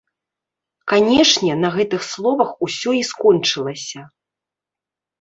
[0.93, 4.01] Канешне, на гэтых словах усё і скончылася.